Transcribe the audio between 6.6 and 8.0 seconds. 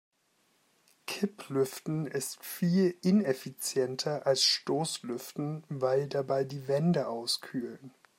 Wände auskühlen.